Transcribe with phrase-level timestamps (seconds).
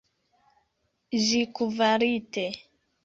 [1.25, 2.49] Ĝi kvalite.